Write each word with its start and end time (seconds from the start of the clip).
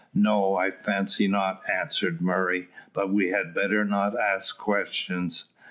"No, 0.15 0.55
I 0.55 0.71
fancy 0.71 1.27
not," 1.27 1.61
answered 1.69 2.21
Murray, 2.23 2.69
"but 2.91 3.11
we 3.11 3.29
had 3.29 3.53
better 3.53 3.85
not 3.85 4.17
ask 4.19 4.57
questions." 4.57 5.45